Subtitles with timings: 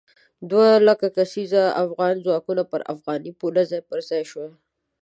[0.49, 1.53] دوه لک کسیز
[1.83, 4.51] افغاني ځواکونه پر افغاني پوله ځای پر ځای شول.